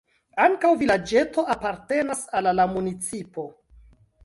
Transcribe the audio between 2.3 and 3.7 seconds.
al la municipo.